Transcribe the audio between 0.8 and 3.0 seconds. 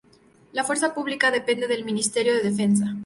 Pública depende del Ministerio de Defensa.